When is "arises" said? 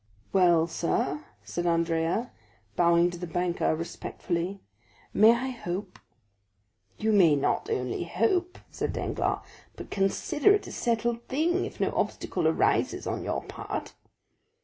12.47-13.05